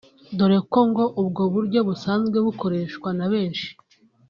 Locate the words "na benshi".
3.17-3.67